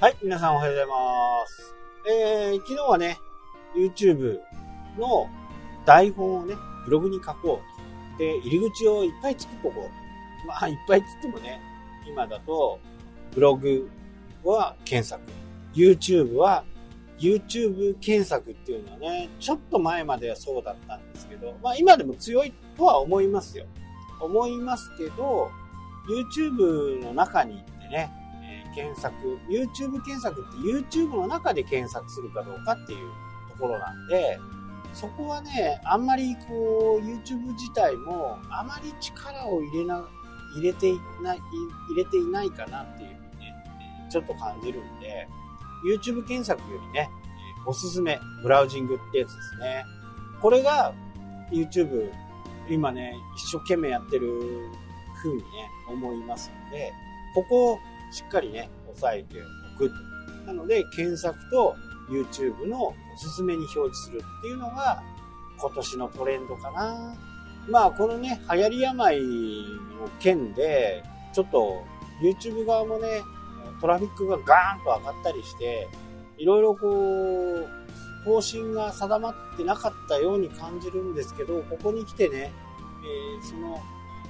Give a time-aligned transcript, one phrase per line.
[0.00, 1.74] はい、皆さんおはようございます。
[2.08, 3.18] えー、昨日はね、
[3.76, 4.38] YouTube
[4.98, 5.28] の
[5.84, 6.54] 台本をね、
[6.86, 7.60] ブログに書こ
[8.16, 8.18] う。
[8.18, 9.90] で、入り口をいっぱい作っとこ
[10.44, 10.46] う。
[10.48, 11.60] まあ、いっぱいっつってもね、
[12.08, 12.80] 今だと、
[13.34, 13.90] ブログ
[14.42, 15.22] は検索。
[15.74, 16.64] YouTube は
[17.18, 23.66] YouTube 検索っていうのはね、ちょっと前まではそうだったんですけど、まあ今でも強いとは思いますよ。
[24.18, 25.50] 思いますけど、
[26.08, 28.19] YouTube の中に行ってね、
[28.74, 29.14] 検索、
[29.48, 33.10] YouTube 検索って YouTube の中で検索するかどうかっていう
[33.50, 34.38] ところなんで、
[34.92, 40.08] そこはね、あんまりこう、YouTube 自体もあまり力を入れな、
[40.56, 41.38] 入れていない、
[41.90, 43.54] 入れていないかなっていうふうにね、
[44.10, 45.28] ちょっと感じるんで、
[45.84, 47.10] YouTube 検索よりね、
[47.66, 49.84] おすすめ、ブラウジングってやつですね。
[50.40, 50.92] これが
[51.52, 52.10] YouTube、
[52.68, 54.70] 今ね、一生懸命やってる
[55.22, 55.44] 風にね、
[55.88, 56.92] 思いますので、
[57.34, 57.78] ここ
[58.10, 59.36] しっかりね、押さえて
[59.76, 59.92] おく。
[60.46, 61.76] なので、検索と
[62.08, 65.02] YouTube のおすすめに表示するっていうのが、
[65.58, 67.14] 今年のトレンドかな。
[67.68, 71.84] まあ、このね、流行り病の件で、ちょっと
[72.22, 73.22] YouTube 側もね、
[73.80, 75.88] トラフィックがガーンと上がったりして、
[76.38, 82.52] いろいろこう、方針が定まってなかったように感じるんですけど、ここに来てね、
[83.04, 83.80] えーその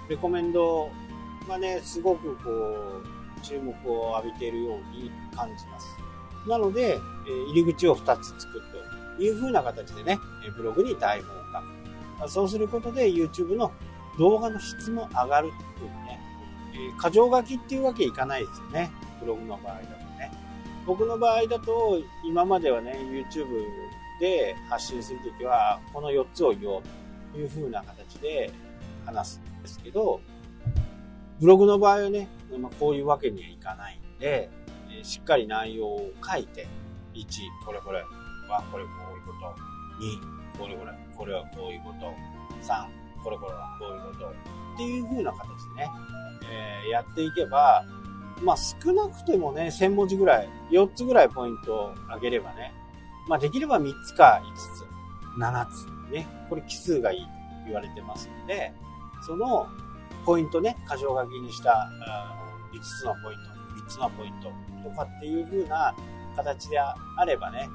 [0.09, 0.91] レコメンド
[1.48, 5.86] がね、すごくこう、注目を浴びているように感じます。
[6.48, 6.98] なので、
[7.52, 10.19] 入り口を2つ作っておくという風な形でね、
[10.56, 11.52] ブログに台本を書く。
[12.19, 13.72] まあそうすることで YouTube の
[14.19, 16.20] 動画の質も上がるっていうね、
[16.74, 18.91] えー過剰書きっていうわけいかないですよね。
[19.20, 19.86] ブログの場合だと
[20.19, 20.32] ね。
[20.86, 23.47] 僕の場合だと、今まではね、YouTube
[24.20, 26.82] で発信するときは、この4つを言おう
[27.32, 28.50] という風な形で
[29.04, 30.20] 話すんですけど、
[31.41, 32.28] ブログの場合はね、
[32.59, 34.50] まあ、こういうわけにはいかないんで、
[34.91, 36.66] えーしっかり内容を書いて、
[37.15, 37.25] 1、
[37.65, 39.61] これこれはこれこういうこと、
[40.05, 42.06] 2、これこれ、これはこういうこと、
[42.66, 45.47] 3、これこれはこういうこと、っていう風な形
[45.77, 45.91] でね、
[46.50, 47.84] えーやっていけば、
[48.43, 52.75] まあ少なくてもね、1000文字ぐらい、4つぐらいポイントを上げればね、
[53.28, 57.28] まあできれば3つか5つ、7つ、ね、これ奇数がいいと
[57.66, 58.72] 言われてますので、
[59.22, 59.69] その
[60.25, 65.94] ポイントね、箇条書きにしたあー5つのポイント、3つのポイントとかっていう風な
[66.36, 66.94] 形であ
[67.26, 67.69] ればね、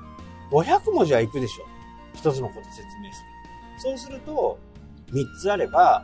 [0.51, 1.65] 500文字はいくでしょ。
[2.13, 3.93] 一つのこと説明する。
[3.93, 4.57] そうすると、
[5.11, 6.03] 3つあれば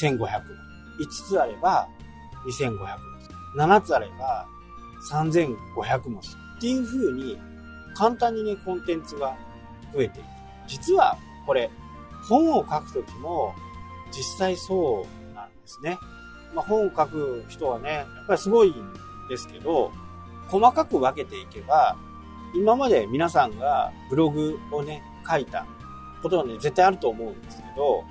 [0.00, 0.18] 1500文
[0.98, 1.88] 字、5つあれば
[2.46, 2.78] 2500文
[3.56, 4.46] 字、7つあれば
[5.10, 6.28] 3500文字
[6.58, 7.38] っていう風に
[7.94, 9.36] 簡単にね、コンテンツが
[9.94, 10.26] 増えていく。
[10.66, 11.70] 実はこれ、
[12.28, 13.54] 本を書くときも
[14.10, 15.17] 実際そう
[15.68, 15.98] ですね。
[16.54, 18.74] まあ、本を書く人はね、やっぱりすごいん
[19.28, 19.92] ですけど、
[20.48, 21.96] 細かく分けていけば、
[22.54, 25.66] 今まで皆さんがブログをね、書いた
[26.22, 28.02] ことはね、絶対あると思うんですけど、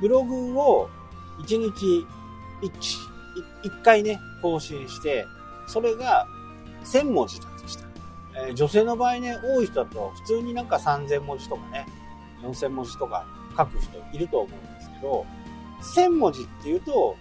[0.00, 0.90] ブログを
[1.40, 2.06] 1日
[2.62, 2.70] 1,
[3.64, 5.26] 1回ね、更新して、
[5.66, 6.26] それが
[6.84, 7.88] 1000文字だとした。
[8.36, 11.86] えー女性の場合ね、多い人だと普通になんか3000文字とかね、
[12.42, 13.26] 4000文字とか
[13.56, 15.26] 書く人いると思うんですけど、
[15.80, 17.16] 1000文字っていうと、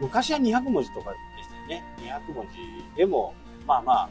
[0.00, 1.84] 昔は200文字とかでしたよね。
[1.98, 3.34] 200文字でも、
[3.66, 4.08] まあまあ、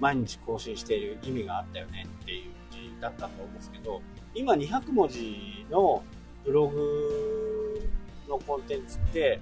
[0.00, 4.00] 毎日更新している意味があったよねっていう字だったと思うんですけど、
[4.34, 6.02] 今200文字の
[6.44, 7.80] ブログ
[8.28, 9.40] のコンテンツって、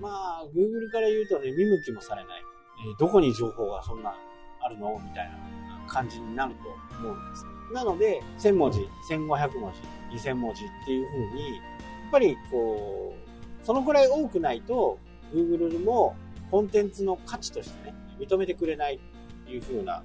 [0.00, 0.08] ま
[0.42, 2.42] あ、Google から言うとね、見向きもされない。
[2.86, 4.14] えーどこに情報がそんな
[4.60, 5.00] あるの？
[5.02, 6.68] みたいな感じになると
[6.98, 7.46] 思うんです。
[7.72, 8.80] なので、1000文字、
[9.10, 9.72] 1500文
[10.12, 11.60] 字、2000文字っていう風に、や
[12.08, 13.25] っぱりこう、
[13.66, 15.00] そのくらい多くないと、
[15.34, 16.14] Google も
[16.52, 20.04] コンテンツの価値としてね、認めてくれないっていう風な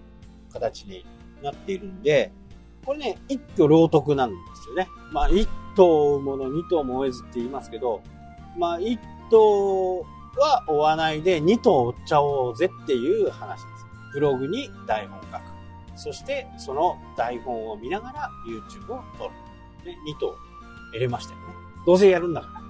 [0.51, 1.05] 形に
[1.43, 2.31] なっているんで、
[2.83, 4.87] これね、一挙両得なんですよね。
[5.11, 8.01] まあ、一頭もの二頭も追えずって言いますけど、
[8.57, 8.99] まあ、一
[9.29, 10.07] 頭
[10.39, 13.85] は追わないで二頭追っちゃおうぜっていう話です。
[14.13, 15.41] ブログに台本書く。
[15.95, 19.35] そして、その台本を見ながら YouTube を撮る。
[19.85, 20.35] ね、二頭
[20.93, 21.45] 得れましたよね。
[21.85, 22.60] どうせやるんだから。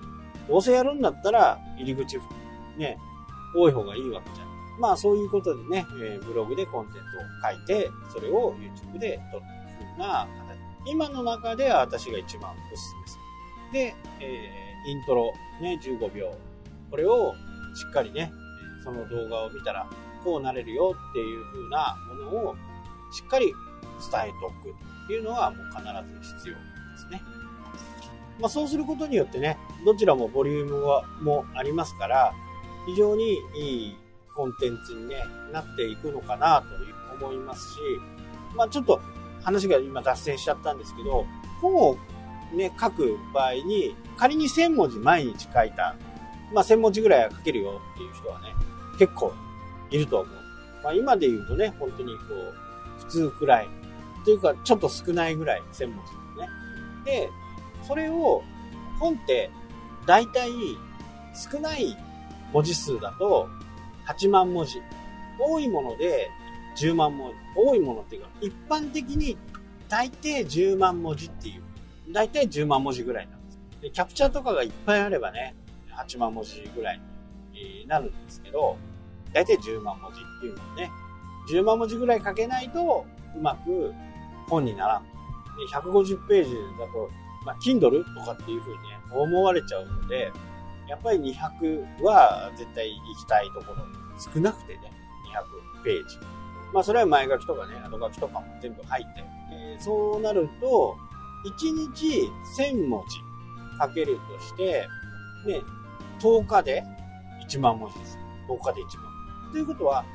[0.48, 2.18] どうせやるんだったら、入り口、
[2.78, 2.98] ね、
[3.56, 4.52] 多い方がいいわけじゃん。
[4.80, 7.04] まあそういうことでね、えーブログでコンテンツを
[7.50, 9.46] 書いて、それを YouTube で撮る
[9.78, 10.60] というふうな形。
[10.88, 13.74] 今の中では私が一番おすすめする。
[13.74, 16.34] で、えーイントロ、ね、15秒。
[16.90, 17.36] これを
[17.76, 18.32] しっかりね、
[18.84, 19.88] その動画を見たら、
[20.24, 22.56] こうなれるよっていうふうなものを
[23.12, 23.54] しっかり
[24.12, 25.82] 伝えておくっていうのはもう必
[26.26, 26.62] ず必要で
[26.98, 27.22] すね。
[28.40, 32.34] まあそうすることによってね、どちらもボリュームはもありますから、
[32.86, 33.98] 非常にいい
[34.36, 35.18] コンテンツに、ね、
[35.52, 37.80] なっていくのかなと思いますし、
[38.56, 39.00] まあちょっと
[39.44, 41.26] 話が今脱線しちゃったんですけど、
[41.62, 41.98] 本を
[42.54, 45.96] ね、書く場合に、仮に1000文字毎日書いた、
[46.54, 48.50] まあ1000文字ぐらいは書けるよっていう人はね、
[48.98, 49.34] 結構
[49.90, 50.36] いると思う。
[50.84, 53.70] まあ今で言うとね、本当にこう、普通くらい。
[54.24, 56.50] というか、ちょっと少ないぐらい、1000文字ですね。
[57.06, 57.30] で、
[57.92, 58.42] それを、
[59.02, 59.52] 本って、
[60.08, 60.50] 大体、
[61.34, 61.98] 少ない
[62.54, 63.50] 文字数だと、
[64.08, 64.82] 8万文字。
[65.38, 66.30] 多いもので、
[66.78, 67.36] 10万文字。
[67.54, 69.38] 多いものっていうか、一般的に、
[69.90, 71.64] 大抵10万文字っていう。
[72.14, 73.60] 大体10万文字ぐらいなんです。
[73.82, 75.54] で、キャプチャーとかがいっぱいあればね、
[75.94, 77.02] 8万文字ぐらい
[77.52, 78.78] になるんですけど、
[79.34, 80.92] 大体10万文字っていうのはね、
[81.52, 83.06] 10万文字ぐらい書けないと、
[83.36, 83.94] うまく
[84.48, 85.04] 本にならん。
[85.04, 85.10] で
[85.76, 87.10] 150ページだと、
[87.46, 90.32] まあ、Kindle とかっていう風にね、思われちゃうので、
[90.88, 93.86] やっぱり200は絶対行きたいところ。
[94.34, 94.92] 少なくてね、
[95.80, 96.18] 200ページ。
[96.74, 99.24] まあ、それは前書きとかね、後書きとかも全部入って。
[99.54, 100.98] えー、そうなると、
[101.46, 103.18] 1日1000文字
[103.82, 104.88] 書けるとして、
[105.48, 105.62] ね、
[106.20, 106.84] 10日で
[107.48, 108.20] 1万文字です。
[108.48, 109.12] 10日で1万。
[109.52, 110.06] ということは、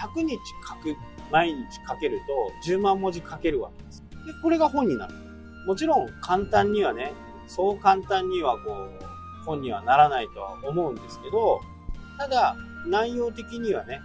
[0.00, 0.96] 100日書く、
[1.30, 1.56] 毎日
[1.88, 2.20] 書ける
[2.64, 4.02] と10万文字書けるわけです。
[4.26, 5.14] で、これが本になる。
[5.66, 7.12] もちろん簡単にはね、
[7.46, 11.60] そう簡単にはこう、本にはならないとは思うんですけど、
[12.18, 12.56] ただ、
[12.86, 14.00] 内容的にはね、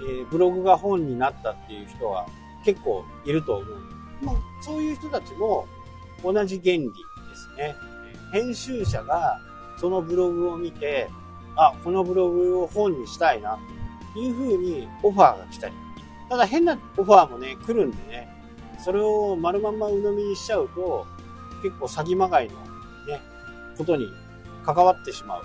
[0.00, 2.26] えー、ブログが本になったっていう人は
[2.64, 3.76] 結構いると思う。
[4.22, 5.66] まあ、そういう人たちも
[6.22, 6.90] 同じ原理で
[7.34, 7.74] すね。
[8.32, 9.38] 編集者が
[9.78, 11.08] そのブログを見て、
[11.56, 13.58] あ、このブログを本にしたいな、
[14.12, 15.74] という風にオファーが来たり。
[16.28, 18.28] ただ変なオファーもね、来るんでね、
[18.78, 21.06] それを丸まんま鵜呑みにしちゃうと、
[21.62, 22.54] 結構詐欺まがいの
[23.06, 23.20] ね、
[23.76, 24.06] ことに
[24.64, 25.44] 関わってしまう。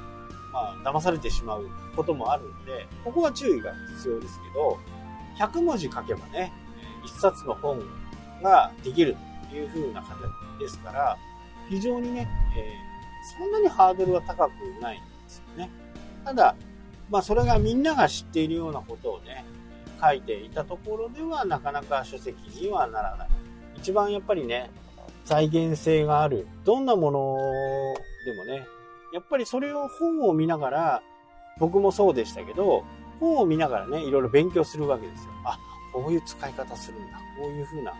[0.54, 4.78] まあ、騙されてしまうこともあるんで、ここは注意が必要ですけど、
[5.40, 6.52] 100文字書けばね、
[7.06, 7.80] 1冊の本
[8.44, 9.16] ができる
[9.50, 10.20] という風な形
[10.60, 11.18] ですから、
[11.70, 14.52] 非常にね、えー、そんなにハードルは高く
[14.82, 15.70] ないんですよね。
[16.26, 16.56] ただ、
[17.10, 19.46] まあそれがみんなが知っているようなことをね、
[20.02, 23.30] 書いていたところではなかなか書籍にはならない。
[23.78, 24.70] 一番やっぱりね、
[25.26, 26.48] 再現性がある。
[26.66, 27.38] どんなもの
[28.26, 28.66] でもね、
[29.14, 31.04] やっぱりそれを本を見ながら、
[31.60, 32.84] 僕もそうでしたけど、
[33.20, 35.32] 本を見ながらね、いろいろ勉強するわけですよ。
[35.46, 35.60] あ、
[35.94, 37.18] こういう使い方するんだ。
[37.40, 37.94] こういう風な、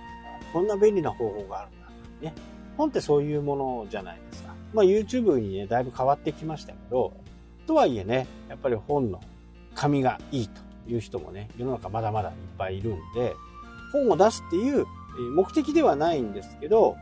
[0.52, 1.88] こんな便利な方法があるんだ。
[2.22, 2.34] ね。
[2.78, 4.54] 本ってそういうものじゃないですか。
[4.74, 7.14] まあ YouTube にね、だいぶ変わってきましたけど、
[7.68, 9.22] とはいえね、やっぱり本の
[9.76, 13.36] 紙がいいという人もね、世の中まだまだいっぱいいるんで、
[13.92, 14.86] 本を出すっていう
[15.36, 16.96] 目的ではないんですけど、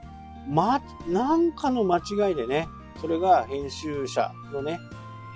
[0.47, 2.67] ま、なんかの間違いでね、
[2.99, 4.79] それが編集者のね、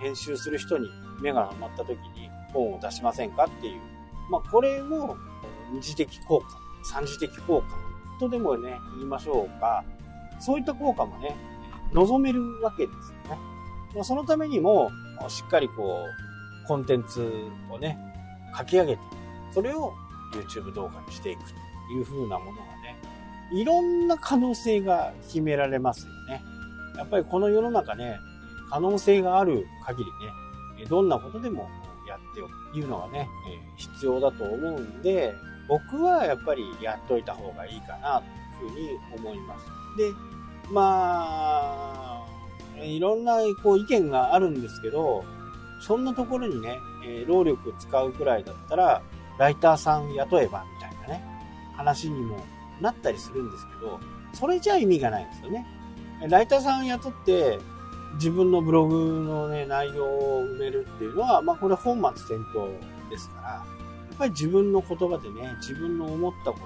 [0.01, 0.89] 編集する人に
[1.21, 3.81] 目がはまった時に本を出しませんかっていう。
[4.29, 5.17] まあ、これも
[5.71, 6.47] 二次的効果、
[6.83, 7.67] 三次的効果
[8.19, 9.83] とでもね、言いましょうか。
[10.39, 11.35] そういった効果もね、
[11.93, 13.41] 望めるわけですよね。
[13.95, 14.89] まあ、そのためにも、
[15.27, 16.05] しっかりこ
[16.63, 17.97] う、コンテンツをね、
[18.57, 19.01] 書き上げて、
[19.53, 19.93] それを
[20.33, 21.49] YouTube 動画にしていくと
[21.93, 22.97] いう風なものがね、
[23.53, 26.43] いろんな可能性が秘められますよね。
[26.97, 28.19] やっぱりこの世の中ね、
[28.69, 30.09] 可能性がある限り
[30.83, 31.69] ね、どんなことでも
[32.07, 33.29] やっておくというのがね、
[33.77, 35.33] 必要だと思うんで、
[35.67, 38.21] 僕はやっぱりやっといた方がいいかな
[38.59, 39.65] というふうに思います。
[39.97, 40.11] で、
[40.71, 42.25] ま
[42.77, 45.23] あ、いろんなこう意見があるんですけど、
[45.85, 49.01] そんなところにね、え労力使うくらいだったら、
[49.37, 51.23] ライターさん雇えばみたいなね、
[51.75, 52.39] 話にも
[52.79, 53.99] なったりするんですけど、
[54.33, 55.67] それじゃ意味がないんですよね。
[56.29, 57.59] ライターさん雇って
[58.13, 62.65] 自分のブログのね、内容を埋めるっていうのは、まあこれ本末転倒
[63.09, 63.63] ですから、や
[64.13, 66.59] っぱり自分の言葉でね、自分の思ったこ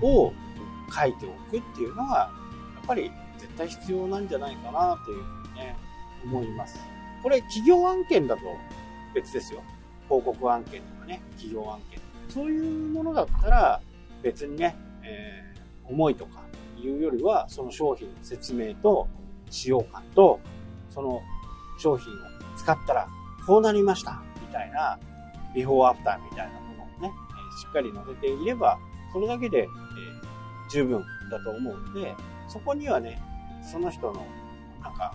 [0.00, 0.34] とを
[0.94, 2.30] 書いておくっていうのが、や
[2.82, 5.76] っぱり絶対必要なんじゃないかなというふうにね、
[6.24, 6.78] 思います。
[7.22, 8.42] これ企業案件だと
[9.14, 9.62] 別ですよ。
[10.08, 12.00] 広告案件とかね、企業案件。
[12.28, 13.80] そういうものだったら
[14.22, 16.42] 別にね、えー、思いとか
[16.78, 19.08] いうよりは、その商品の説明と
[19.50, 20.40] 使用感と、
[20.90, 21.20] その
[21.78, 22.16] 商品を
[22.56, 23.08] 使ったら
[23.46, 24.98] こうなりましたみたいな、
[25.54, 27.12] ビフォーアフターみたいなものをね、
[27.60, 28.78] しっかり載せていれば、
[29.12, 32.14] それだけで、えー、十分だと思うんで、
[32.46, 33.20] そこにはね、
[33.62, 34.26] その人の、
[34.82, 35.12] なんか、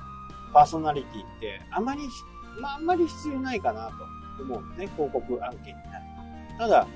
[0.54, 2.02] パーソナリティってあまり、
[2.60, 3.90] まあ、あんまり必要ないかな
[4.38, 6.14] と思うんでね、広告案件になる
[6.58, 6.88] ただ、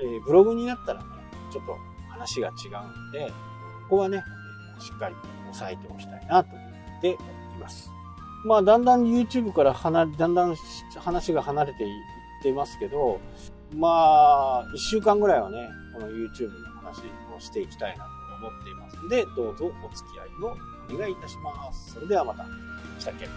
[0.00, 1.06] えー、ブログになったらね、
[1.50, 1.76] ちょっと
[2.10, 3.28] 話が違うんで、
[3.88, 4.22] ここはね、
[4.78, 5.14] しっかり
[5.50, 6.66] 押さえておきたいなと思
[6.98, 7.16] ってい
[7.60, 7.90] ます。
[8.44, 10.54] まあ、だんだん YouTube から離れ、だんだん
[10.98, 13.20] 話が離れていってますけど、
[13.74, 17.00] まあ、一週間ぐらいはね、この YouTube の話
[17.36, 18.10] をしていきたいなと
[18.46, 20.56] 思っていますので、どうぞお付き合いを
[20.94, 21.94] お願いいたします。
[21.94, 22.67] それではまた。
[23.00, 23.28] したっけ？